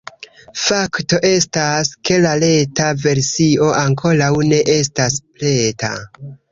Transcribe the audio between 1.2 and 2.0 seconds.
estas,